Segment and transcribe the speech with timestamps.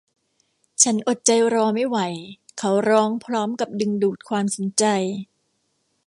[0.83, 1.97] ฉันอดใจรอไม่ไหว
[2.57, 4.83] เขาร้องพร้อมกับดึงดูดความสนใจ